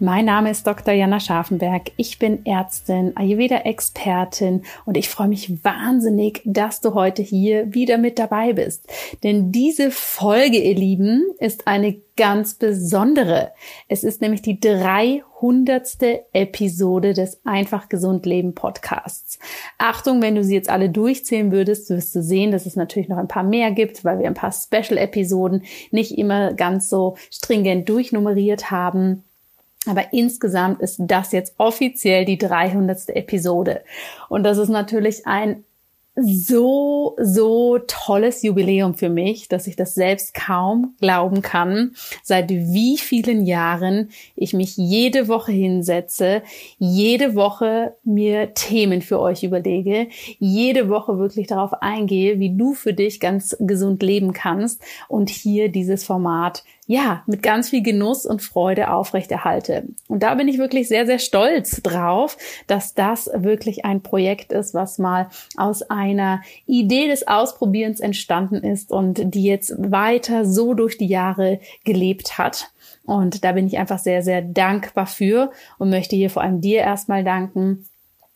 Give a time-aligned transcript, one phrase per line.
[0.00, 0.94] Mein Name ist Dr.
[0.94, 1.90] Jana Scharfenberg.
[1.96, 8.20] Ich bin Ärztin, Ayurveda-Expertin und ich freue mich wahnsinnig, dass du heute hier wieder mit
[8.20, 8.86] dabei bist.
[9.24, 13.50] Denn diese Folge, ihr Lieben, ist eine ganz besondere.
[13.88, 15.24] Es ist nämlich die 300.
[16.32, 19.40] Episode des Einfach Gesund Leben Podcasts.
[19.78, 23.18] Achtung, wenn du sie jetzt alle durchzählen würdest, wirst du sehen, dass es natürlich noch
[23.18, 28.70] ein paar mehr gibt, weil wir ein paar Special-Episoden nicht immer ganz so stringent durchnummeriert
[28.70, 29.24] haben.
[29.88, 33.08] Aber insgesamt ist das jetzt offiziell die 300.
[33.10, 33.82] Episode.
[34.28, 35.64] Und das ist natürlich ein
[36.20, 42.98] so, so tolles Jubiläum für mich, dass ich das selbst kaum glauben kann, seit wie
[42.98, 46.42] vielen Jahren ich mich jede Woche hinsetze,
[46.78, 52.94] jede Woche mir Themen für euch überlege, jede Woche wirklich darauf eingehe, wie du für
[52.94, 58.40] dich ganz gesund leben kannst und hier dieses Format ja, mit ganz viel Genuss und
[58.40, 59.84] Freude aufrechterhalte.
[60.08, 64.72] Und da bin ich wirklich sehr, sehr stolz drauf, dass das wirklich ein Projekt ist,
[64.72, 65.28] was mal
[65.58, 71.60] aus einer Idee des Ausprobierens entstanden ist und die jetzt weiter so durch die Jahre
[71.84, 72.70] gelebt hat.
[73.04, 76.80] Und da bin ich einfach sehr, sehr dankbar für und möchte hier vor allem dir
[76.80, 77.84] erstmal danken,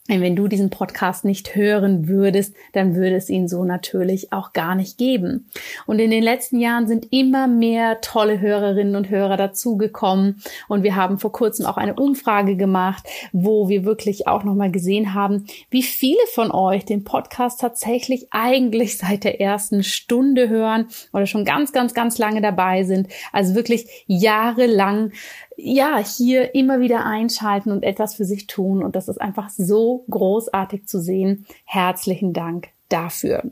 [0.08, 4.74] wenn du diesen Podcast nicht hören würdest, dann würde es ihn so natürlich auch gar
[4.74, 5.48] nicht geben.
[5.86, 10.42] Und in den letzten Jahren sind immer mehr tolle Hörerinnen und Hörer dazugekommen.
[10.66, 15.14] Und wir haben vor kurzem auch eine Umfrage gemacht, wo wir wirklich auch nochmal gesehen
[15.14, 21.26] haben, wie viele von euch den Podcast tatsächlich eigentlich seit der ersten Stunde hören oder
[21.26, 23.06] schon ganz, ganz, ganz lange dabei sind.
[23.30, 25.12] Also wirklich jahrelang
[25.56, 28.82] ja, hier immer wieder einschalten und etwas für sich tun.
[28.82, 31.46] Und das ist einfach so großartig zu sehen.
[31.64, 33.44] Herzlichen Dank dafür.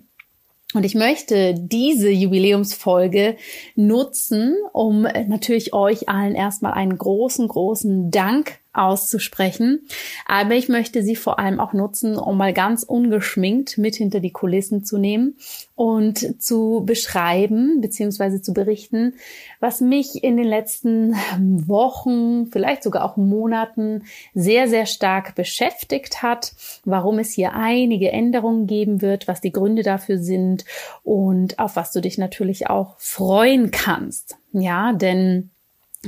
[0.72, 3.36] Und ich möchte diese Jubiläumsfolge
[3.74, 9.86] nutzen, um natürlich euch allen erstmal einen großen, großen Dank auszusprechen.
[10.26, 14.32] Aber ich möchte sie vor allem auch nutzen, um mal ganz ungeschminkt mit hinter die
[14.32, 15.36] Kulissen zu nehmen
[15.74, 18.40] und zu beschreiben bzw.
[18.40, 19.14] zu berichten,
[19.58, 24.04] was mich in den letzten Wochen, vielleicht sogar auch Monaten
[24.34, 26.52] sehr, sehr stark beschäftigt hat,
[26.84, 30.64] warum es hier einige Änderungen geben wird, was die Gründe dafür sind
[31.02, 34.36] und auf was du dich natürlich auch freuen kannst.
[34.52, 35.50] Ja, denn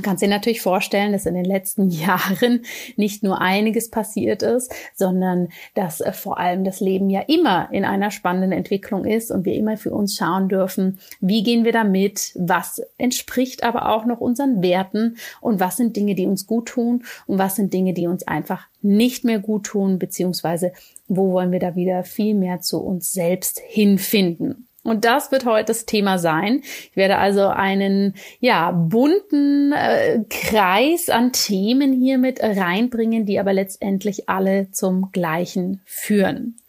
[0.01, 2.65] kannst dir natürlich vorstellen, dass in den letzten Jahren
[2.95, 7.85] nicht nur einiges passiert ist, sondern dass äh, vor allem das Leben ja immer in
[7.85, 12.31] einer spannenden Entwicklung ist und wir immer für uns schauen dürfen, wie gehen wir damit,
[12.35, 17.03] was entspricht aber auch noch unseren Werten und was sind Dinge, die uns gut tun
[17.27, 20.73] und was sind Dinge, die uns einfach nicht mehr gut tun, beziehungsweise
[21.07, 24.67] wo wollen wir da wieder viel mehr zu uns selbst hinfinden.
[24.83, 26.61] Und das wird heute das Thema sein.
[26.61, 33.53] Ich werde also einen ja bunten äh, Kreis an Themen hier mit reinbringen, die aber
[33.53, 36.59] letztendlich alle zum gleichen führen.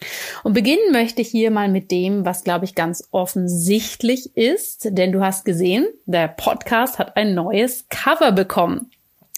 [0.45, 5.11] Und beginnen möchte ich hier mal mit dem, was glaube ich ganz offensichtlich ist, denn
[5.11, 8.91] du hast gesehen, der Podcast hat ein neues Cover bekommen.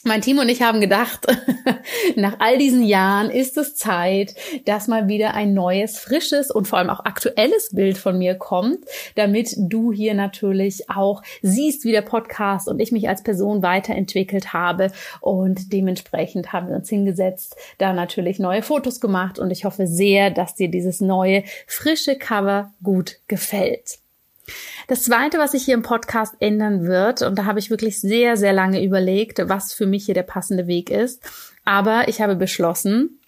[0.07, 1.27] Mein Team und ich haben gedacht,
[2.15, 6.79] nach all diesen Jahren ist es Zeit, dass mal wieder ein neues, frisches und vor
[6.79, 8.85] allem auch aktuelles Bild von mir kommt,
[9.17, 14.53] damit du hier natürlich auch siehst, wie der Podcast und ich mich als Person weiterentwickelt
[14.53, 14.93] habe.
[15.21, 20.31] Und dementsprechend haben wir uns hingesetzt, da natürlich neue Fotos gemacht und ich hoffe sehr,
[20.31, 23.99] dass dir dieses neue, frische Cover gut gefällt.
[24.89, 28.37] Das zweite, was sich hier im Podcast ändern wird, und da habe ich wirklich sehr,
[28.37, 31.23] sehr lange überlegt, was für mich hier der passende Weg ist.
[31.65, 33.21] Aber ich habe beschlossen,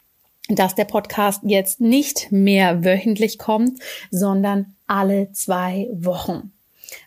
[0.49, 3.81] dass der Podcast jetzt nicht mehr wöchentlich kommt,
[4.11, 6.53] sondern alle zwei Wochen.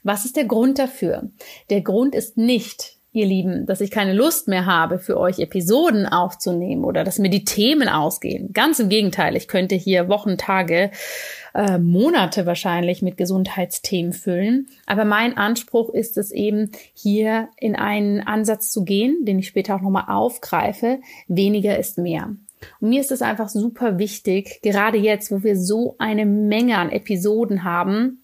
[0.04, 1.30] Was ist der Grund dafür?
[1.70, 6.06] Der Grund ist nicht, ihr Lieben, dass ich keine Lust mehr habe, für euch Episoden
[6.06, 8.54] aufzunehmen oder dass mir die Themen ausgehen.
[8.54, 10.92] Ganz im Gegenteil, ich könnte hier Wochen, Tage,
[11.54, 14.68] äh, Monate wahrscheinlich mit Gesundheitsthemen füllen.
[14.86, 19.76] Aber mein Anspruch ist es eben, hier in einen Ansatz zu gehen, den ich später
[19.76, 21.00] auch nochmal aufgreife.
[21.28, 22.36] Weniger ist mehr.
[22.80, 26.92] Und mir ist es einfach super wichtig, gerade jetzt, wo wir so eine Menge an
[26.92, 28.21] Episoden haben,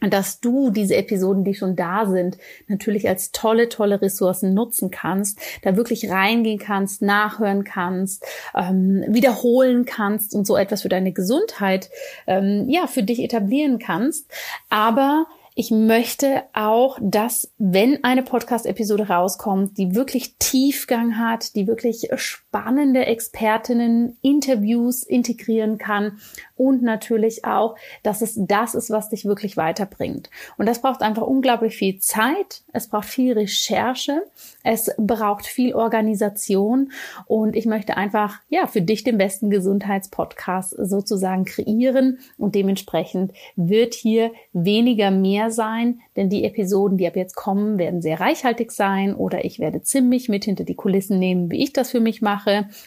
[0.00, 2.36] dass du diese Episoden, die schon da sind,
[2.68, 9.84] natürlich als tolle, tolle Ressourcen nutzen kannst, da wirklich reingehen kannst, nachhören kannst, ähm, wiederholen
[9.84, 11.90] kannst und so etwas für deine Gesundheit,
[12.26, 14.30] ähm, ja, für dich etablieren kannst.
[14.68, 15.26] Aber
[15.58, 22.10] ich möchte auch, dass wenn eine Podcast-Episode rauskommt, die wirklich Tiefgang hat, die wirklich
[22.56, 26.18] spannende Expertinnen, Interviews integrieren kann
[26.56, 30.30] und natürlich auch, dass es das ist, was dich wirklich weiterbringt.
[30.56, 34.22] Und das braucht einfach unglaublich viel Zeit, es braucht viel Recherche,
[34.64, 36.92] es braucht viel Organisation
[37.26, 43.92] und ich möchte einfach, ja, für dich den besten Gesundheitspodcast sozusagen kreieren und dementsprechend wird
[43.92, 49.14] hier weniger mehr sein, denn die Episoden, die ab jetzt kommen, werden sehr reichhaltig sein
[49.14, 52.45] oder ich werde ziemlich mit hinter die Kulissen nehmen, wie ich das für mich mache,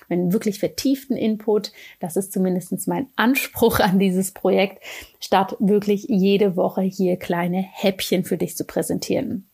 [0.10, 1.72] einen wirklich vertieften Input.
[2.00, 4.84] Das ist zumindest mein Anspruch an dieses Projekt,
[5.20, 9.49] statt wirklich jede Woche hier kleine Häppchen für dich zu präsentieren.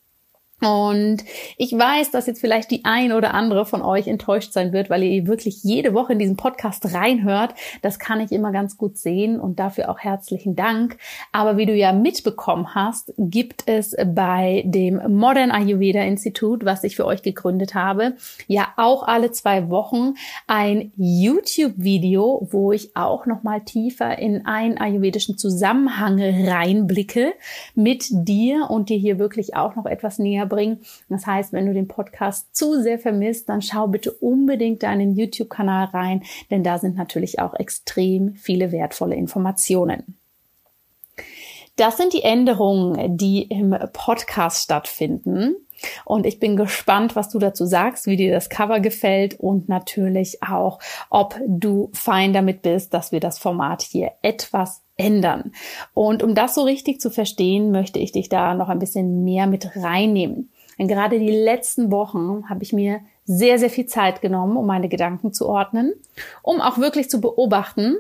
[0.65, 1.17] Und
[1.57, 5.03] ich weiß, dass jetzt vielleicht die ein oder andere von euch enttäuscht sein wird, weil
[5.03, 7.53] ihr wirklich jede Woche in diesen Podcast reinhört.
[7.83, 10.97] Das kann ich immer ganz gut sehen und dafür auch herzlichen Dank.
[11.31, 16.95] Aber wie du ja mitbekommen hast, gibt es bei dem Modern Ayurveda Institut, was ich
[16.95, 18.15] für euch gegründet habe,
[18.47, 20.15] ja auch alle zwei Wochen
[20.47, 27.33] ein YouTube-Video, wo ich auch nochmal tiefer in einen ayurvedischen Zusammenhang reinblicke
[27.75, 30.79] mit dir und dir hier wirklich auch noch etwas näher bringen.
[31.09, 35.85] Das heißt, wenn du den Podcast zu sehr vermisst, dann schau bitte unbedingt deinen YouTube-Kanal
[35.85, 40.17] rein, denn da sind natürlich auch extrem viele wertvolle Informationen.
[41.75, 45.55] Das sind die Änderungen, die im Podcast stattfinden.
[46.05, 50.41] Und ich bin gespannt, was du dazu sagst, wie dir das Cover gefällt und natürlich
[50.41, 50.79] auch,
[51.09, 55.51] ob du fein damit bist, dass wir das Format hier etwas ändern.
[55.93, 59.47] Und um das so richtig zu verstehen, möchte ich dich da noch ein bisschen mehr
[59.47, 60.49] mit reinnehmen.
[60.77, 64.89] Denn gerade die letzten Wochen habe ich mir sehr, sehr viel Zeit genommen, um meine
[64.89, 65.93] Gedanken zu ordnen,
[66.41, 67.95] um auch wirklich zu beobachten,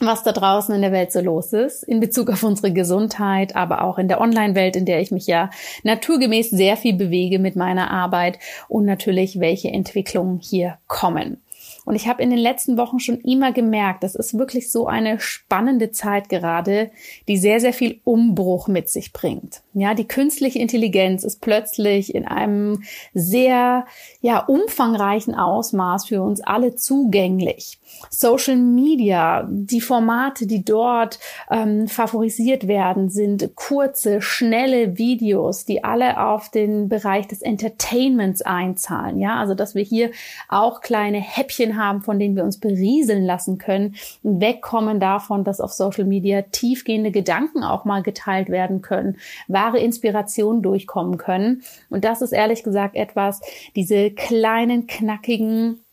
[0.00, 3.82] was da draußen in der Welt so los ist, in Bezug auf unsere Gesundheit, aber
[3.82, 5.50] auch in der Online-Welt, in der ich mich ja
[5.84, 8.38] naturgemäß sehr viel bewege mit meiner Arbeit
[8.68, 11.40] und natürlich, welche Entwicklungen hier kommen.
[11.84, 15.20] Und ich habe in den letzten Wochen schon immer gemerkt, das ist wirklich so eine
[15.20, 16.90] spannende Zeit gerade,
[17.28, 19.62] die sehr, sehr viel Umbruch mit sich bringt.
[19.74, 22.82] Ja, die künstliche Intelligenz ist plötzlich in einem
[23.12, 23.86] sehr,
[24.20, 27.78] ja, umfangreichen Ausmaß für uns alle zugänglich.
[28.10, 31.18] Social Media, die Formate, die dort
[31.50, 39.18] ähm, favorisiert werden, sind kurze, schnelle Videos, die alle auf den Bereich des Entertainments einzahlen.
[39.18, 40.10] Ja, also dass wir hier
[40.48, 45.72] auch kleine Häppchen haben, von denen wir uns berieseln lassen können wegkommen davon, dass auf
[45.72, 49.18] Social Media tiefgehende Gedanken auch mal geteilt werden können,
[49.48, 51.62] wahre Inspiration durchkommen können.
[51.90, 53.40] Und das ist ehrlich gesagt etwas,
[53.76, 55.83] diese kleinen, knackigen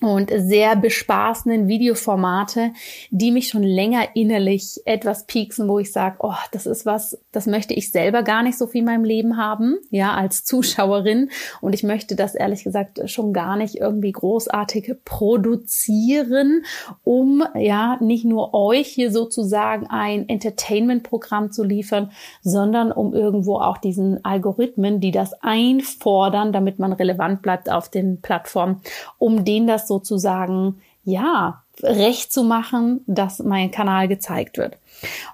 [0.00, 2.70] und sehr bespaßenden Videoformate,
[3.10, 7.46] die mich schon länger innerlich etwas pieksen, wo ich sage, oh, das ist was, das
[7.46, 11.30] möchte ich selber gar nicht so viel in meinem Leben haben, ja, als Zuschauerin.
[11.60, 16.64] Und ich möchte das ehrlich gesagt schon gar nicht irgendwie großartig produzieren,
[17.02, 22.12] um ja nicht nur euch hier sozusagen ein Entertainment-Programm zu liefern,
[22.42, 28.20] sondern um irgendwo auch diesen Algorithmen, die das einfordern, damit man relevant bleibt auf den
[28.20, 28.80] Plattformen,
[29.18, 34.76] um denen das sozusagen, ja, recht zu machen, dass mein Kanal gezeigt wird.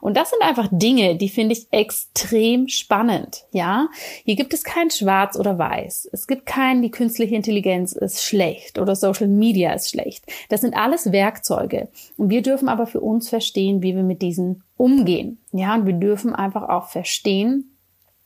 [0.00, 3.44] Und das sind einfach Dinge, die finde ich extrem spannend.
[3.50, 3.88] Ja,
[4.24, 6.08] hier gibt es kein Schwarz oder Weiß.
[6.12, 10.24] Es gibt kein, die künstliche Intelligenz ist schlecht oder Social Media ist schlecht.
[10.48, 11.88] Das sind alles Werkzeuge.
[12.16, 15.38] Und wir dürfen aber für uns verstehen, wie wir mit diesen umgehen.
[15.52, 17.73] Ja, und wir dürfen einfach auch verstehen,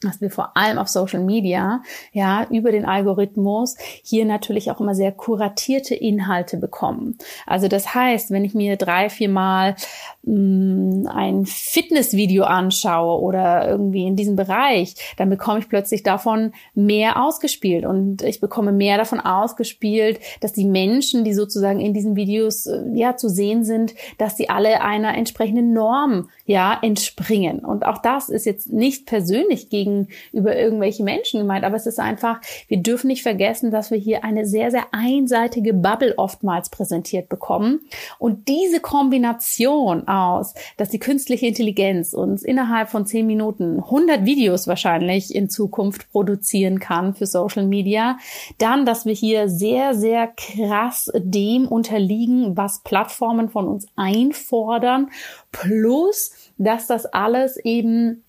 [0.00, 4.94] dass wir vor allem auf Social Media, ja, über den Algorithmus hier natürlich auch immer
[4.94, 7.18] sehr kuratierte Inhalte bekommen.
[7.46, 13.68] Also das heißt, wenn ich mir drei, vier Mal mh, mm, ein Fitnessvideo anschaue oder
[13.68, 18.98] irgendwie in diesem Bereich, dann bekomme ich plötzlich davon mehr ausgespielt und ich bekomme mehr
[18.98, 23.94] davon ausgespielt, dass die Menschen, die sozusagen in diesen Videos äh, ja zu sehen sind,
[24.18, 27.60] dass sie alle einer entsprechenden Norm ja entspringen.
[27.60, 31.98] Und auch das ist jetzt nicht persönlich gegen gegenüber irgendwelche Menschen gemeint, aber es ist
[31.98, 37.28] einfach, wir dürfen nicht vergessen, dass wir hier eine sehr, sehr einseitige Bubble oftmals präsentiert
[37.28, 37.80] bekommen.
[38.18, 44.66] Und diese Kombination aus, dass die künstliche Intelligenz uns innerhalb von zehn Minuten 100 Videos
[44.66, 48.18] wahrscheinlich in Zukunft produzieren kann für Social Media,
[48.58, 55.10] dann, dass wir hier sehr, sehr krass dem unterliegen, was Plattformen von uns einfordern,
[55.52, 58.24] plus, dass das alles eben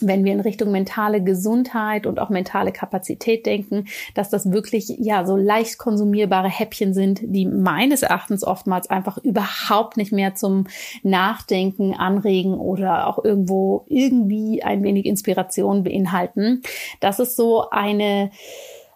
[0.00, 5.24] wenn wir in Richtung mentale Gesundheit und auch mentale Kapazität denken, dass das wirklich ja
[5.24, 10.66] so leicht konsumierbare Häppchen sind, die meines Erachtens oftmals einfach überhaupt nicht mehr zum
[11.02, 16.62] Nachdenken anregen oder auch irgendwo irgendwie ein wenig Inspiration beinhalten.
[17.00, 18.30] Das ist so eine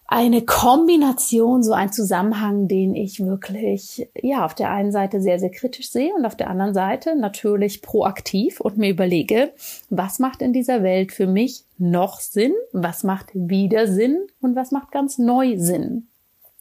[0.06, 5.50] eine Kombination, so ein Zusammenhang, den ich wirklich, ja, auf der einen Seite sehr, sehr
[5.50, 9.52] kritisch sehe und auf der anderen Seite natürlich proaktiv und mir überlege,
[9.88, 14.72] was macht in dieser Welt für mich noch Sinn, was macht wieder Sinn und was
[14.72, 16.08] macht ganz neu Sinn.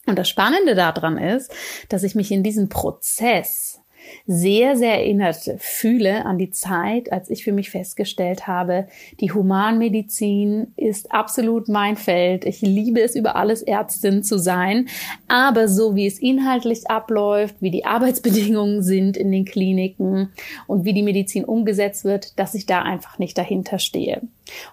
[0.06, 1.52] Und das Spannende daran ist,
[1.88, 3.80] dass ich mich in diesem Prozess
[4.26, 8.86] sehr, sehr erinnert fühle an die Zeit, als ich für mich festgestellt habe,
[9.20, 12.44] die Humanmedizin ist absolut mein Feld.
[12.44, 14.88] Ich liebe es über alles Ärztin zu sein.
[15.28, 20.30] Aber so wie es inhaltlich abläuft, wie die Arbeitsbedingungen sind in den Kliniken
[20.66, 24.22] und wie die Medizin umgesetzt wird, dass ich da einfach nicht dahinter stehe.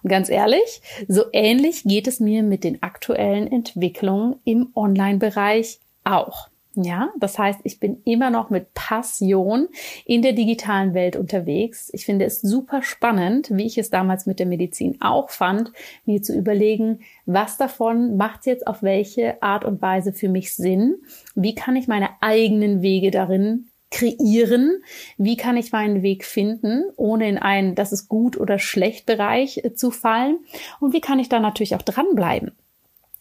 [0.03, 6.49] Und ganz ehrlich, so ähnlich geht es mir mit den aktuellen Entwicklungen im Online-Bereich auch.
[6.75, 9.67] Ja, das heißt, ich bin immer noch mit Passion
[10.05, 11.89] in der digitalen Welt unterwegs.
[11.91, 15.73] Ich finde es super spannend, wie ich es damals mit der Medizin auch fand,
[16.05, 20.95] mir zu überlegen, was davon macht jetzt auf welche Art und Weise für mich Sinn?
[21.35, 24.81] Wie kann ich meine eigenen Wege darin kreieren?
[25.17, 29.57] Wie kann ich meinen Weg finden, ohne in einen, das ist gut oder schlecht Bereich
[29.57, 30.39] äh, zu fallen?
[30.79, 32.53] Und wie kann ich da natürlich auch dranbleiben?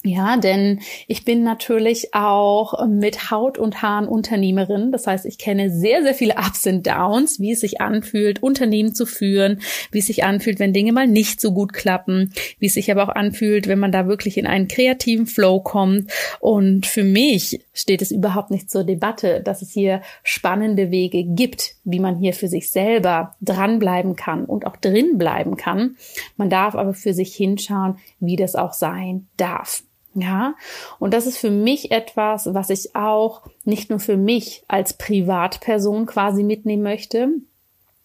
[0.02, 4.92] Ja, denn ich bin natürlich auch mit Haut und Haaren Unternehmerin.
[4.92, 8.94] Das heißt, ich kenne sehr, sehr viele Ups und Downs, wie es sich anfühlt, Unternehmen
[8.94, 9.60] zu führen,
[9.92, 13.02] wie es sich anfühlt, wenn Dinge mal nicht so gut klappen, wie es sich aber
[13.02, 16.10] auch anfühlt, wenn man da wirklich in einen kreativen Flow kommt.
[16.40, 21.74] Und für mich steht es überhaupt nicht zur Debatte, dass es hier spannende Wege gibt,
[21.84, 25.96] wie man hier für sich selber dranbleiben kann und auch drin bleiben kann.
[26.38, 29.82] Man darf aber für sich hinschauen, wie das auch sein darf.
[30.14, 30.54] Ja,
[30.98, 36.06] und das ist für mich etwas, was ich auch nicht nur für mich als Privatperson
[36.06, 37.28] quasi mitnehmen möchte,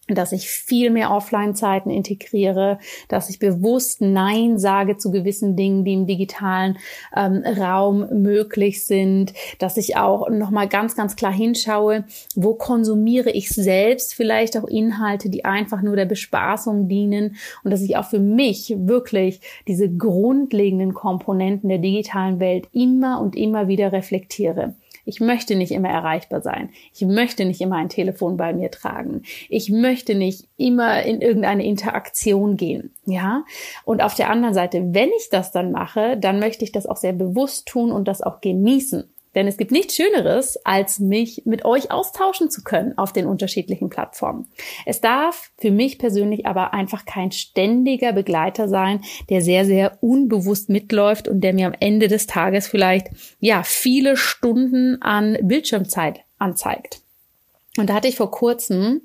[0.08, 5.94] dass ich viel mehr Offline-Zeiten integriere, dass ich bewusst Nein sage zu gewissen Dingen, die
[5.94, 6.78] im digitalen
[7.14, 13.48] ähm, Raum möglich sind, dass ich auch nochmal ganz, ganz klar hinschaue, wo konsumiere ich
[13.48, 18.20] selbst vielleicht auch Inhalte, die einfach nur der Bespaßung dienen und dass ich auch für
[18.20, 24.74] mich wirklich diese grundlegenden Komponenten der digitalen Welt immer und immer wieder reflektiere.
[25.06, 26.70] Ich möchte nicht immer erreichbar sein.
[26.92, 29.22] Ich möchte nicht immer ein Telefon bei mir tragen.
[29.48, 32.92] Ich möchte nicht immer in irgendeine Interaktion gehen.
[33.06, 33.44] Ja.
[33.84, 36.96] Und auf der anderen Seite, wenn ich das dann mache, dann möchte ich das auch
[36.96, 39.04] sehr bewusst tun und das auch genießen.
[39.36, 43.90] Denn es gibt nichts Schöneres, als mich mit euch austauschen zu können auf den unterschiedlichen
[43.90, 44.48] Plattformen.
[44.86, 50.70] Es darf für mich persönlich aber einfach kein ständiger Begleiter sein, der sehr, sehr unbewusst
[50.70, 57.05] mitläuft und der mir am Ende des Tages vielleicht, ja, viele Stunden an Bildschirmzeit anzeigt.
[57.78, 59.02] Und da hatte ich vor kurzem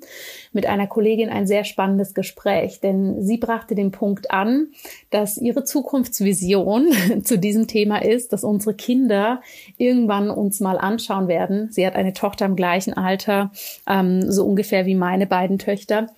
[0.52, 4.68] mit einer Kollegin ein sehr spannendes Gespräch, denn sie brachte den Punkt an,
[5.10, 6.92] dass ihre Zukunftsvision
[7.24, 9.40] zu diesem Thema ist, dass unsere Kinder
[9.76, 11.68] irgendwann uns mal anschauen werden.
[11.70, 13.50] Sie hat eine Tochter im gleichen Alter,
[13.88, 16.08] ähm, so ungefähr wie meine beiden Töchter.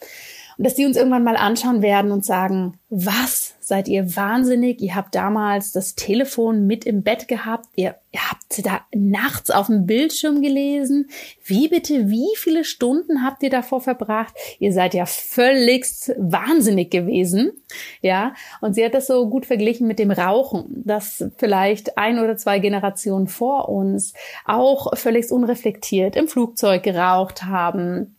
[0.57, 4.81] Und dass die uns irgendwann mal anschauen werden und sagen, was, seid ihr wahnsinnig?
[4.81, 7.67] Ihr habt damals das Telefon mit im Bett gehabt.
[7.75, 11.09] Ihr, habt da nachts auf dem Bildschirm gelesen.
[11.45, 14.35] Wie bitte, wie viele Stunden habt ihr davor verbracht?
[14.59, 17.53] Ihr seid ja völligst wahnsinnig gewesen.
[18.01, 18.35] Ja.
[18.61, 22.59] Und sie hat das so gut verglichen mit dem Rauchen, das vielleicht ein oder zwei
[22.59, 28.14] Generationen vor uns auch völlig unreflektiert im Flugzeug geraucht haben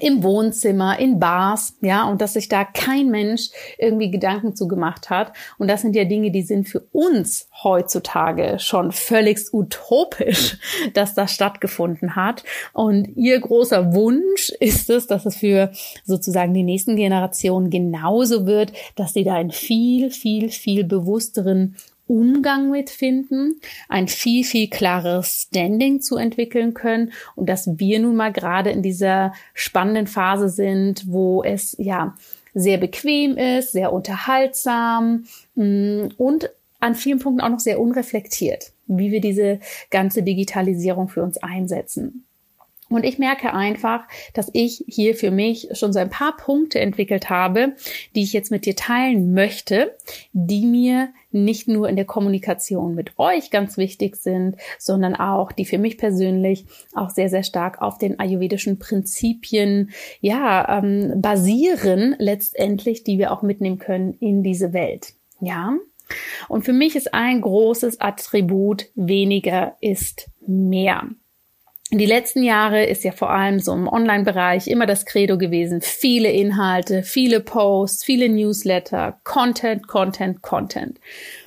[0.00, 5.10] im Wohnzimmer, in Bars, ja, und dass sich da kein Mensch irgendwie Gedanken zu gemacht
[5.10, 5.32] hat.
[5.58, 10.58] Und das sind ja Dinge, die sind für uns heutzutage schon völlig utopisch,
[10.94, 12.44] dass das stattgefunden hat.
[12.72, 15.70] Und ihr großer Wunsch ist es, dass es für
[16.04, 22.70] sozusagen die nächsten Generationen genauso wird, dass sie da einen viel, viel, viel bewussteren Umgang
[22.70, 28.32] mit finden, ein viel, viel klares Standing zu entwickeln können und dass wir nun mal
[28.32, 32.14] gerade in dieser spannenden Phase sind, wo es ja
[32.52, 39.10] sehr bequem ist, sehr unterhaltsam mm, und an vielen Punkten auch noch sehr unreflektiert, wie
[39.10, 39.58] wir diese
[39.90, 42.26] ganze Digitalisierung für uns einsetzen.
[42.90, 47.30] Und ich merke einfach, dass ich hier für mich schon so ein paar Punkte entwickelt
[47.30, 47.74] habe,
[48.14, 49.96] die ich jetzt mit dir teilen möchte,
[50.32, 55.64] die mir nicht nur in der Kommunikation mit euch ganz wichtig sind, sondern auch, die
[55.64, 63.02] für mich persönlich auch sehr, sehr stark auf den ayurvedischen Prinzipien, ja, ähm, basieren letztendlich,
[63.02, 65.14] die wir auch mitnehmen können in diese Welt.
[65.40, 65.74] Ja.
[66.48, 71.08] Und für mich ist ein großes Attribut weniger ist mehr.
[71.98, 75.80] Die letzten Jahre ist ja vor allem so im Online-Bereich immer das Credo gewesen.
[75.80, 80.98] Viele Inhalte, viele Posts, viele Newsletter, Content, Content, Content.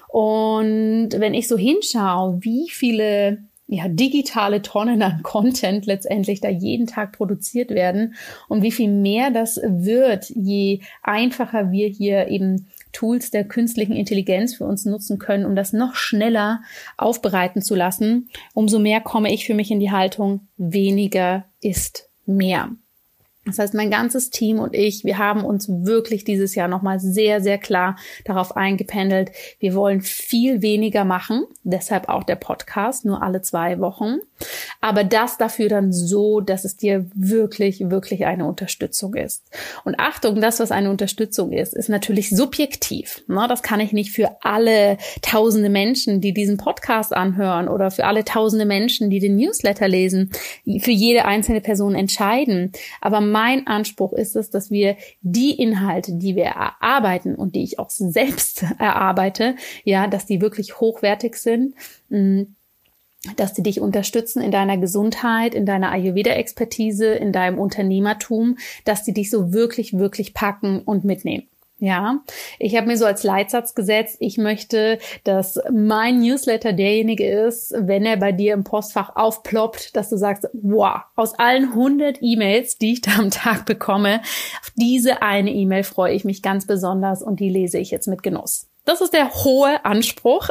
[0.07, 6.87] Und wenn ich so hinschaue, wie viele ja, digitale Tonnen an Content letztendlich da jeden
[6.87, 8.15] Tag produziert werden
[8.47, 14.55] und wie viel mehr das wird, je einfacher wir hier eben Tools der künstlichen Intelligenz
[14.55, 16.63] für uns nutzen können, um das noch schneller
[16.97, 22.71] aufbereiten zu lassen, umso mehr komme ich für mich in die Haltung, weniger ist mehr.
[23.47, 27.41] Das heißt, mein ganzes Team und ich, wir haben uns wirklich dieses Jahr nochmal sehr,
[27.41, 29.31] sehr klar darauf eingependelt.
[29.59, 31.45] Wir wollen viel weniger machen.
[31.63, 34.17] Deshalb auch der Podcast, nur alle zwei Wochen.
[34.81, 39.43] Aber das dafür dann so, dass es dir wirklich, wirklich eine Unterstützung ist.
[39.83, 43.23] Und Achtung, das, was eine Unterstützung ist, ist natürlich subjektiv.
[43.27, 48.25] Das kann ich nicht für alle tausende Menschen, die diesen Podcast anhören oder für alle
[48.25, 50.31] tausende Menschen, die den Newsletter lesen,
[50.79, 52.71] für jede einzelne Person entscheiden.
[53.01, 57.77] Aber mein Anspruch ist es, dass wir die Inhalte, die wir erarbeiten und die ich
[57.77, 61.75] auch selbst erarbeite, ja, dass die wirklich hochwertig sind,
[62.09, 62.45] mm,
[63.35, 69.13] dass die dich unterstützen in deiner Gesundheit, in deiner Ayurveda-Expertise, in deinem Unternehmertum, dass die
[69.13, 71.47] dich so wirklich, wirklich packen und mitnehmen.
[71.79, 72.23] Ja,
[72.57, 78.03] ich habe mir so als Leitsatz gesetzt, ich möchte, dass mein Newsletter derjenige ist, wenn
[78.03, 82.93] er bei dir im Postfach aufploppt, dass du sagst, wow, aus allen 100 E-Mails, die
[82.93, 84.21] ich da am Tag bekomme,
[84.61, 88.23] auf diese eine E-Mail freue ich mich ganz besonders und die lese ich jetzt mit
[88.23, 88.67] Genuss.
[88.87, 90.47] Das ist der hohe Anspruch,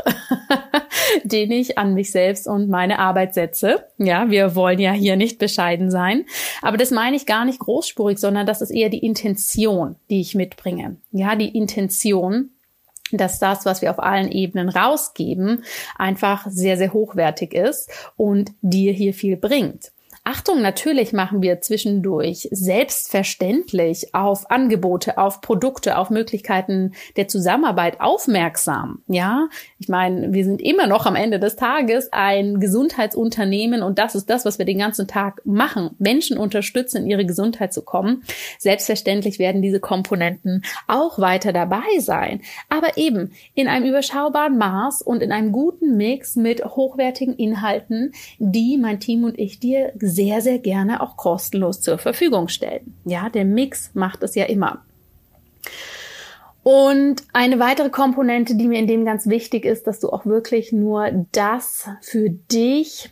[1.25, 3.87] den ich an mich selbst und meine Arbeit setze.
[3.97, 6.27] Ja, wir wollen ja hier nicht bescheiden sein.
[6.61, 10.35] Aber das meine ich gar nicht großspurig, sondern das ist eher die Intention, die ich
[10.35, 10.99] mitbringe.
[11.13, 12.51] Ja, die Intention,
[13.11, 15.65] dass das, was wir auf allen Ebenen rausgeben,
[15.97, 19.93] einfach sehr, sehr hochwertig ist und dir hier viel bringt.
[20.29, 29.05] Achtung, natürlich machen wir zwischendurch selbstverständlich auf Angebote, auf Produkte, auf Möglichkeiten der Zusammenarbeit aufmerksam.
[29.07, 29.47] Ja,
[29.79, 34.29] ich meine, wir sind immer noch am Ende des Tages ein Gesundheitsunternehmen und das ist
[34.29, 35.91] das, was wir den ganzen Tag machen.
[36.01, 38.25] Menschen unterstützen, in ihre Gesundheit zu kommen.
[38.59, 42.41] Selbstverständlich werden diese Komponenten auch weiter dabei sein.
[42.69, 48.77] Aber eben in einem überschaubaren Maß und in einem guten Mix mit hochwertigen Inhalten, die
[48.77, 52.95] mein Team und ich dir sehr, sehr gerne auch kostenlos zur Verfügung stellen.
[53.05, 54.83] Ja, der Mix macht es ja immer.
[56.65, 60.73] Und eine weitere Komponente, die mir in dem ganz wichtig ist, dass du auch wirklich
[60.73, 63.11] nur das für dich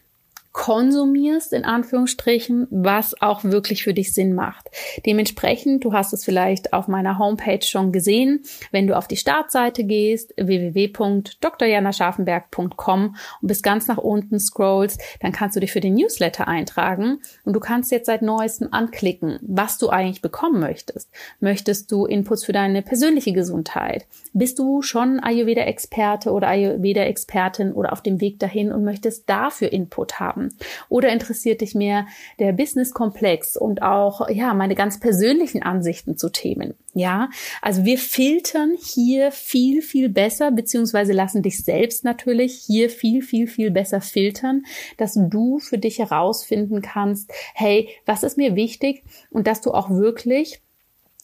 [0.55, 4.71] konsumierst, in Anführungsstrichen, was auch wirklich für dich Sinn macht.
[5.05, 9.83] Dementsprechend, du hast es vielleicht auf meiner Homepage schon gesehen, wenn du auf die Startseite
[9.83, 16.47] gehst, www.drjanascharfenberg.com und bis ganz nach unten scrollst, dann kannst du dich für den Newsletter
[16.47, 21.11] eintragen und du kannst jetzt seit neuestem anklicken, was du eigentlich bekommen möchtest.
[21.41, 24.07] Möchtest du Inputs für deine persönliche Gesundheit?
[24.33, 30.21] Bist du schon Ayurveda-Experte oder Ayurveda-Expertin oder auf dem Weg dahin und möchtest dafür Input
[30.21, 30.44] haben?
[30.45, 30.57] Haben?
[30.89, 32.07] Oder interessiert dich mehr
[32.39, 36.75] der Business-Komplex und auch, ja, meine ganz persönlichen Ansichten zu Themen?
[36.95, 37.29] Ja,
[37.61, 43.49] also wir filtern hier viel, viel besser, beziehungsweise lassen dich selbst natürlich hier viel, viel,
[43.49, 44.63] viel besser filtern,
[44.97, 49.91] dass du für dich herausfinden kannst, hey, was ist mir wichtig und dass du auch
[49.91, 50.61] wirklich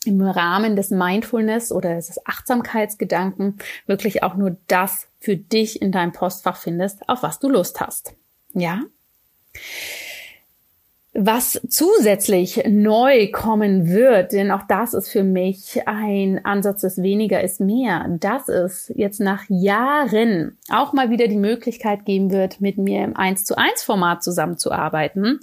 [0.07, 6.13] im Rahmen des Mindfulness oder des Achtsamkeitsgedanken wirklich auch nur das für dich in deinem
[6.13, 8.15] Postfach findest, auf was du Lust hast.
[8.55, 8.81] Ja?
[11.13, 17.43] Was zusätzlich neu kommen wird, denn auch das ist für mich ein Ansatz des weniger
[17.43, 22.79] ist mehr, dass es jetzt nach Jahren auch mal wieder die Möglichkeit geben wird, mit
[22.79, 25.41] mir im 1 zu 1 Format zusammenzuarbeiten.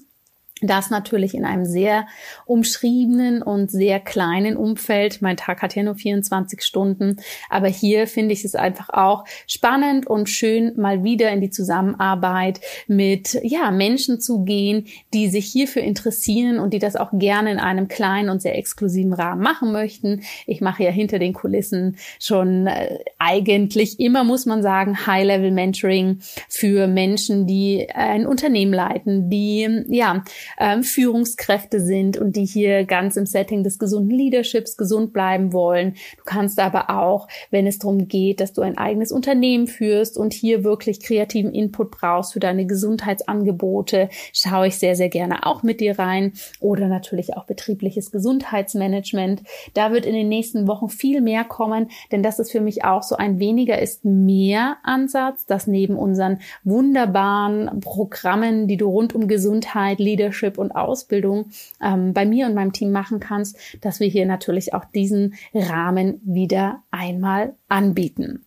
[0.61, 2.07] Das natürlich in einem sehr
[2.45, 5.21] umschriebenen und sehr kleinen Umfeld.
[5.21, 7.17] Mein Tag hat ja nur 24 Stunden.
[7.49, 12.59] Aber hier finde ich es einfach auch spannend und schön, mal wieder in die Zusammenarbeit
[12.87, 17.59] mit, ja, Menschen zu gehen, die sich hierfür interessieren und die das auch gerne in
[17.59, 20.21] einem kleinen und sehr exklusiven Rahmen machen möchten.
[20.47, 26.87] Ich mache ja hinter den Kulissen schon äh, eigentlich immer, muss man sagen, High-Level-Mentoring für
[26.87, 30.23] Menschen, die ein Unternehmen leiten, die, ja,
[30.59, 35.93] ähm, Führungskräfte sind und die hier ganz im Setting des gesunden Leaderships gesund bleiben wollen.
[36.17, 40.33] Du kannst aber auch, wenn es darum geht, dass du ein eigenes Unternehmen führst und
[40.33, 45.79] hier wirklich kreativen Input brauchst für deine Gesundheitsangebote, schaue ich sehr, sehr gerne auch mit
[45.79, 46.33] dir rein.
[46.59, 49.43] Oder natürlich auch betriebliches Gesundheitsmanagement.
[49.73, 53.03] Da wird in den nächsten Wochen viel mehr kommen, denn das ist für mich auch
[53.03, 59.27] so ein weniger ist mehr Ansatz, dass neben unseren wunderbaren Programmen, die du rund um
[59.27, 61.49] Gesundheit, Leadership, Leadership und Ausbildung
[61.81, 66.21] ähm, bei mir und meinem Team machen kannst, dass wir hier natürlich auch diesen Rahmen
[66.23, 68.46] wieder einmal anbieten.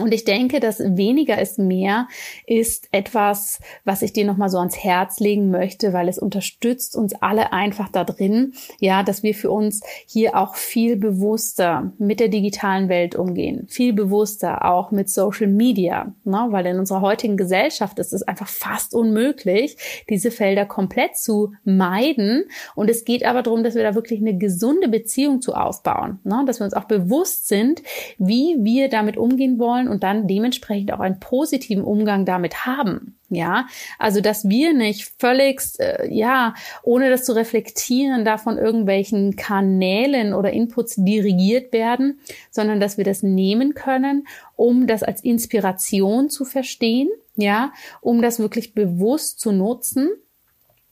[0.00, 2.08] Und ich denke, dass weniger ist mehr
[2.46, 7.14] ist etwas, was ich dir nochmal so ans Herz legen möchte, weil es unterstützt uns
[7.14, 12.28] alle einfach da drin, ja, dass wir für uns hier auch viel bewusster mit der
[12.28, 16.46] digitalen Welt umgehen, viel bewusster auch mit Social Media, ne?
[16.50, 19.76] weil in unserer heutigen Gesellschaft ist es einfach fast unmöglich,
[20.08, 22.44] diese Felder komplett zu meiden.
[22.74, 26.42] Und es geht aber darum, dass wir da wirklich eine gesunde Beziehung zu aufbauen, ne?
[26.46, 27.82] dass wir uns auch bewusst sind,
[28.18, 33.16] wie wir damit umgehen wollen wollen und dann dementsprechend auch einen positiven Umgang damit haben.
[33.32, 33.66] Ja,
[33.98, 40.52] also dass wir nicht völlig, äh, ja, ohne das zu reflektieren, davon irgendwelchen Kanälen oder
[40.52, 42.18] Inputs dirigiert werden,
[42.50, 44.26] sondern dass wir das nehmen können,
[44.56, 50.10] um das als Inspiration zu verstehen, ja, um das wirklich bewusst zu nutzen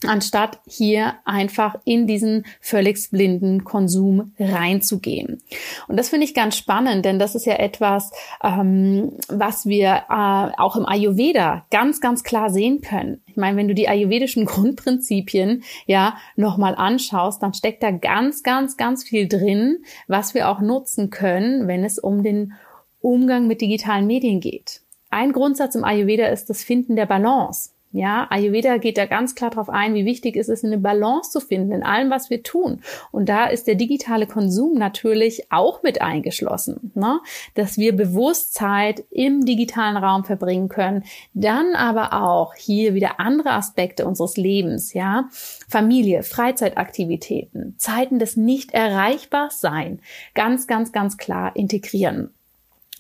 [0.07, 5.43] anstatt hier einfach in diesen völlig blinden Konsum reinzugehen.
[5.89, 10.61] Und das finde ich ganz spannend, denn das ist ja etwas, ähm, was wir äh,
[10.61, 13.23] auch im Ayurveda ganz, ganz klar sehen können.
[13.27, 18.77] Ich meine, wenn du die ayurvedischen Grundprinzipien ja nochmal anschaust, dann steckt da ganz, ganz,
[18.77, 22.53] ganz viel drin, was wir auch nutzen können, wenn es um den
[23.01, 24.83] Umgang mit digitalen Medien geht.
[25.11, 27.71] Ein Grundsatz im Ayurveda ist das Finden der Balance.
[27.91, 31.41] Ja, Ayurveda geht da ganz klar darauf ein, wie wichtig es ist, eine Balance zu
[31.41, 32.83] finden in allem, was wir tun.
[33.13, 37.21] Und da ist der digitale Konsum natürlich auch mit eingeschlossen, ne?
[37.55, 43.53] dass wir bewusst Zeit im digitalen Raum verbringen können, dann aber auch hier wieder andere
[43.53, 45.29] Aspekte unseres Lebens, ja,
[45.67, 50.01] Familie, Freizeitaktivitäten, Zeiten des nicht erreichbar sein,
[50.35, 52.35] ganz, ganz, ganz klar integrieren.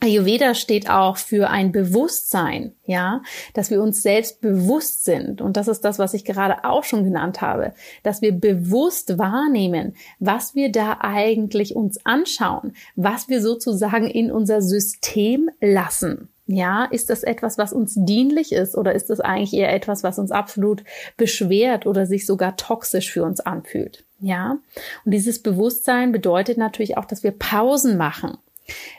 [0.01, 3.23] Ayurveda steht auch für ein Bewusstsein, ja,
[3.55, 5.41] dass wir uns selbst bewusst sind.
[5.41, 7.73] Und das ist das, was ich gerade auch schon genannt habe,
[8.05, 14.63] dass wir bewusst wahrnehmen, was wir da eigentlich uns anschauen, was wir sozusagen in unser
[14.63, 16.29] System lassen.
[16.51, 20.19] Ja, ist das etwas, was uns dienlich ist oder ist das eigentlich eher etwas, was
[20.19, 20.83] uns absolut
[21.19, 24.05] beschwert oder sich sogar toxisch für uns anfühlt?
[24.21, 24.57] Ja,
[25.05, 28.39] und dieses Bewusstsein bedeutet natürlich auch, dass wir Pausen machen.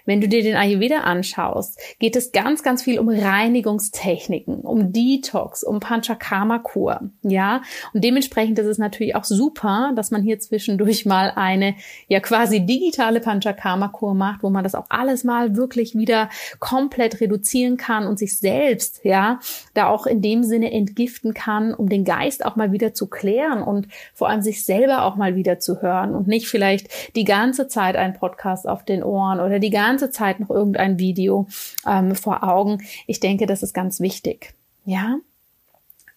[0.06, 5.64] Wenn du dir den Ayurveda anschaust, geht es ganz, ganz viel um Reinigungstechniken, um Detox,
[5.64, 7.62] um Panchakarma-Kur, ja.
[7.94, 11.76] Und dementsprechend ist es natürlich auch super, dass man hier zwischendurch mal eine,
[12.08, 16.30] ja, quasi digitale Panchakarma-Kur macht, wo man das auch alles mal wirklich wieder
[16.60, 19.40] komplett reduzieren kann und sich selbst, ja,
[19.74, 23.62] da auch in dem Sinne entgiften kann, um den Geist auch mal wieder zu klären
[23.62, 27.68] und vor allem sich selber auch mal wieder zu hören und nicht vielleicht die ganze
[27.68, 31.48] Zeit einen Podcast auf den Ohren oder die ganze Zeit noch irgendein Video
[31.88, 32.84] ähm, vor Augen.
[33.08, 34.54] Ich denke, das ist ganz wichtig.
[34.86, 35.20] Ja.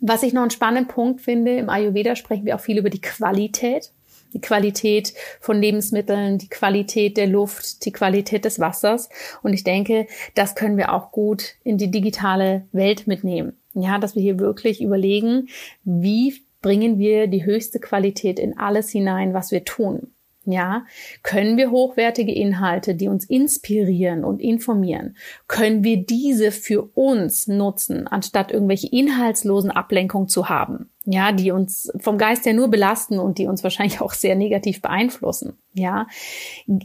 [0.01, 3.01] Was ich noch einen spannenden Punkt finde, im Ayurveda sprechen wir auch viel über die
[3.01, 3.93] Qualität.
[4.35, 9.11] Die Qualität von Lebensmitteln, die Qualität der Luft, die Qualität des Wassers.
[9.43, 13.59] Und ich denke, das können wir auch gut in die digitale Welt mitnehmen.
[13.75, 15.49] Ja, dass wir hier wirklich überlegen,
[15.85, 20.13] wie bringen wir die höchste Qualität in alles hinein, was wir tun.
[20.45, 20.87] Ja,
[21.23, 28.09] können wir hochwertige Inhalte, die uns inspirieren und informieren, können wir diese für uns nutzen,
[28.09, 30.91] anstatt irgendwelche inhaltslosen Ablenkungen zu haben?
[31.05, 34.83] Ja, die uns vom Geist her nur belasten und die uns wahrscheinlich auch sehr negativ
[34.83, 35.59] beeinflussen.
[35.75, 36.07] Ja,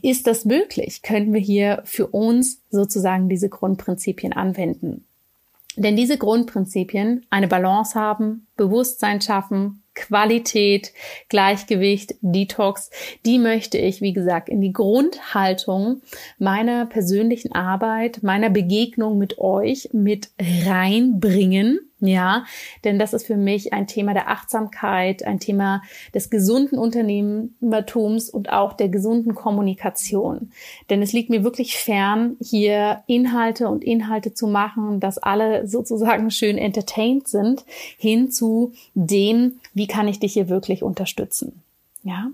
[0.01, 1.01] ist das möglich?
[1.01, 5.07] Können wir hier für uns sozusagen diese Grundprinzipien anwenden?
[5.77, 10.91] Denn diese Grundprinzipien, eine Balance haben, Bewusstsein schaffen, Qualität,
[11.29, 12.89] Gleichgewicht, Detox,
[13.25, 16.01] die möchte ich, wie gesagt, in die Grundhaltung
[16.39, 20.29] meiner persönlichen Arbeit, meiner Begegnung mit euch mit
[20.65, 21.86] reinbringen.
[21.99, 22.45] Ja,
[22.83, 25.81] denn das ist für mich ein Thema der Achtsamkeit, ein Thema
[26.13, 30.51] des gesunden Unternehmertums und auch der gesunden Kommunikation.
[30.91, 36.29] Denn es liegt mir wirklich fern, hier Inhalte und Inhalte zu machen, dass alle sozusagen
[36.29, 37.65] schön entertained sind,
[37.97, 41.63] hin zu dem, wie kann ich dich hier wirklich unterstützen.
[42.03, 42.29] Ja.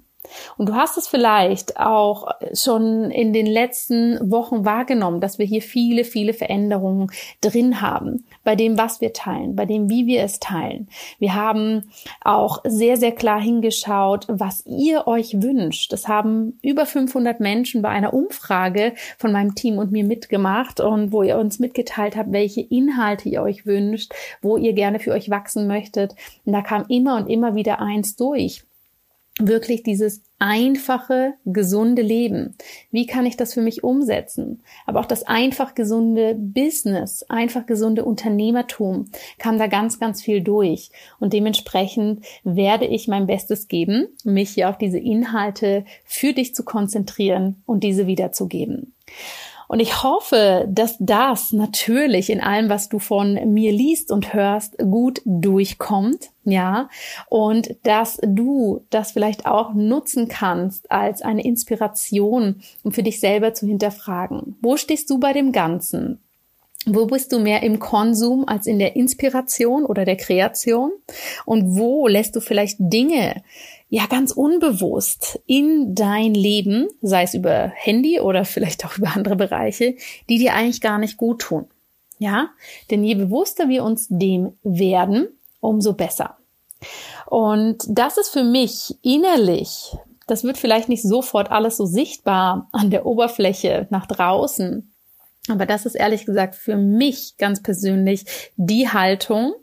[0.57, 5.61] Und du hast es vielleicht auch schon in den letzten Wochen wahrgenommen, dass wir hier
[5.61, 8.25] viele, viele Veränderungen drin haben.
[8.43, 10.87] Bei dem, was wir teilen, bei dem, wie wir es teilen.
[11.19, 11.91] Wir haben
[12.23, 15.93] auch sehr, sehr klar hingeschaut, was ihr euch wünscht.
[15.93, 21.11] Das haben über 500 Menschen bei einer Umfrage von meinem Team und mir mitgemacht und
[21.11, 25.29] wo ihr uns mitgeteilt habt, welche Inhalte ihr euch wünscht, wo ihr gerne für euch
[25.29, 26.15] wachsen möchtet.
[26.45, 28.63] Und da kam immer und immer wieder eins durch
[29.39, 32.55] wirklich dieses einfache, gesunde Leben.
[32.91, 34.61] Wie kann ich das für mich umsetzen?
[34.85, 40.91] Aber auch das einfach gesunde Business, einfach gesunde Unternehmertum kam da ganz, ganz viel durch.
[41.19, 46.63] Und dementsprechend werde ich mein Bestes geben, mich hier auf diese Inhalte für dich zu
[46.63, 48.93] konzentrieren und diese wiederzugeben.
[49.67, 54.77] Und ich hoffe, dass das natürlich in allem, was du von mir liest und hörst,
[54.77, 56.29] gut durchkommt.
[56.45, 56.89] Ja,
[57.29, 63.53] und dass du das vielleicht auch nutzen kannst als eine Inspiration, um für dich selber
[63.53, 64.57] zu hinterfragen.
[64.61, 66.19] Wo stehst du bei dem Ganzen?
[66.85, 70.91] Wo bist du mehr im Konsum als in der Inspiration oder der Kreation?
[71.45, 73.41] Und wo lässt du vielleicht Dinge
[73.93, 79.35] ja ganz unbewusst in dein Leben, sei es über Handy oder vielleicht auch über andere
[79.35, 79.95] Bereiche,
[80.29, 81.67] die dir eigentlich gar nicht gut tun.
[82.17, 82.49] Ja,
[82.89, 85.27] denn je bewusster wir uns dem werden,
[85.59, 86.37] umso besser.
[87.27, 92.89] Und das ist für mich innerlich, das wird vielleicht nicht sofort alles so sichtbar an
[92.89, 94.91] der Oberfläche nach draußen,
[95.49, 98.25] aber das ist ehrlich gesagt für mich ganz persönlich
[98.55, 99.53] die Haltung,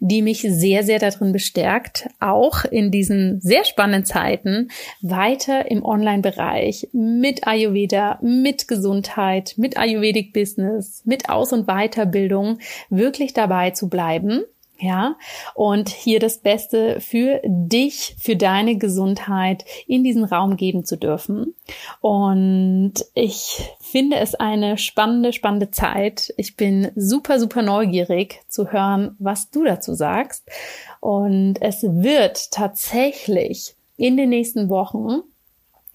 [0.00, 4.68] die mich sehr, sehr darin bestärkt, auch in diesen sehr spannenden Zeiten
[5.00, 12.58] weiter im Online-Bereich mit Ayurveda, mit Gesundheit, mit Ayurvedic Business, mit Aus- und Weiterbildung
[12.90, 14.42] wirklich dabei zu bleiben
[14.82, 15.16] ja,
[15.54, 21.54] und hier das Beste für dich, für deine Gesundheit in diesen Raum geben zu dürfen.
[22.00, 26.34] Und ich finde es eine spannende, spannende Zeit.
[26.36, 30.50] Ich bin super, super neugierig zu hören, was du dazu sagst.
[30.98, 35.22] Und es wird tatsächlich in den nächsten Wochen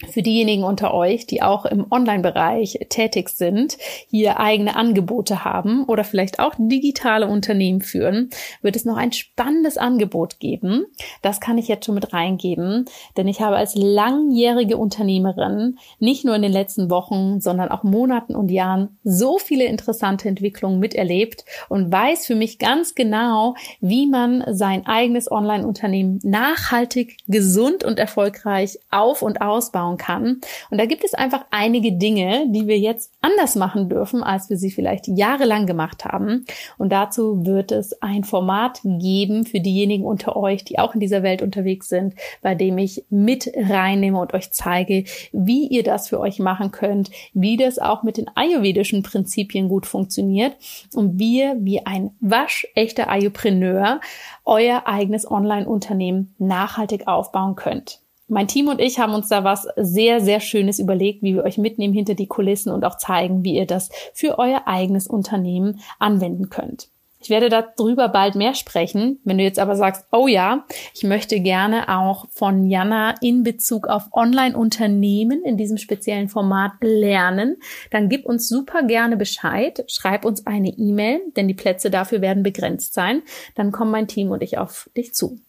[0.06, 6.04] für diejenigen unter euch, die auch im Online-Bereich tätig sind, hier eigene Angebote haben oder
[6.04, 8.30] vielleicht auch digitale Unternehmen führen,
[8.62, 10.86] wird es noch ein spannendes Angebot geben.
[11.24, 12.86] Das kann ich jetzt schon mit reingeben,
[13.18, 18.36] denn ich habe als langjährige Unternehmerin nicht nur in den letzten Wochen, sondern auch Monaten
[18.36, 24.44] und Jahren so viele interessante Entwicklungen miterlebt und weiß für mich ganz genau, wie man
[24.52, 30.42] sein eigenes Online-Unternehmen nachhaltig, gesund und erfolgreich auf und ausbauen aufbauen kann.
[30.70, 34.58] Und da gibt es einfach einige Dinge, die wir jetzt anders machen dürfen, als wir
[34.58, 36.46] sie vielleicht jahrelang gemacht haben.
[36.78, 41.24] Und dazu wird es ein Format geben für diejenigen unter euch, die auch in dieser
[41.24, 46.20] Welt unterwegs sind, bei dem ich mit reinnehme und euch zeige, wie ihr das für
[46.20, 50.56] euch machen könnt, wie das auch mit den ayurvedischen Prinzipien gut funktioniert
[50.94, 54.00] und wie ihr wie ein waschechter Ayurpreneur
[54.46, 58.02] euer eigenes Online-Unternehmen nachhaltig aufbauen könnt.
[58.30, 61.58] Mein Team und ich haben uns da was sehr, sehr Schönes überlegt, wie wir euch
[61.58, 66.50] mitnehmen hinter die Kulissen und auch zeigen, wie ihr das für euer eigenes Unternehmen anwenden
[66.50, 66.90] könnt.
[67.20, 69.20] Ich werde darüber bald mehr sprechen.
[69.24, 73.88] Wenn du jetzt aber sagst, oh ja, ich möchte gerne auch von Jana in Bezug
[73.88, 77.58] auf Online-Unternehmen in diesem speziellen Format lernen,
[77.92, 79.84] dann gib uns super gerne Bescheid.
[79.88, 83.24] Schreib uns eine E-Mail, denn die Plätze dafür werden begrenzt sein.
[83.56, 85.40] Dann kommen mein Team und ich auf dich zu.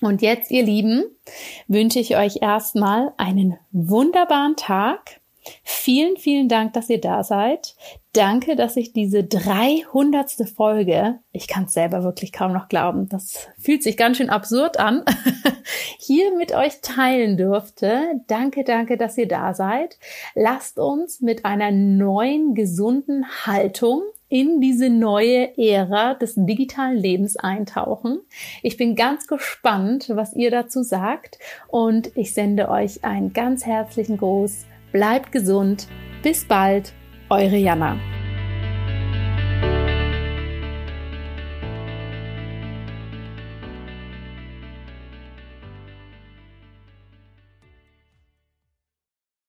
[0.00, 1.04] Und jetzt, ihr Lieben,
[1.66, 5.20] wünsche ich euch erstmal einen wunderbaren Tag.
[5.64, 7.74] Vielen, vielen Dank, dass ihr da seid.
[8.12, 10.48] Danke, dass ich diese 300.
[10.54, 14.78] Folge, ich kann es selber wirklich kaum noch glauben, das fühlt sich ganz schön absurd
[14.78, 15.04] an,
[15.98, 18.20] hier mit euch teilen durfte.
[18.26, 19.98] Danke, danke, dass ihr da seid.
[20.34, 28.20] Lasst uns mit einer neuen, gesunden Haltung in diese neue Ära des digitalen Lebens eintauchen.
[28.62, 31.38] Ich bin ganz gespannt, was ihr dazu sagt
[31.68, 34.66] und ich sende euch einen ganz herzlichen Gruß.
[34.92, 35.88] Bleibt gesund.
[36.22, 36.92] Bis bald,
[37.30, 37.98] eure Jana.